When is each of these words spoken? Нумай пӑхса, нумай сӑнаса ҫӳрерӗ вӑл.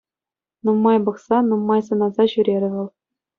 Нумай 0.63 0.97
пӑхса, 1.05 1.37
нумай 1.49 1.81
сӑнаса 1.89 2.23
ҫӳрерӗ 2.33 2.69
вӑл. 2.73 2.87